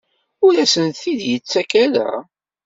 Ur 0.45 0.53
asen-t-id-yettak 0.63 1.71
ara? 1.85 2.09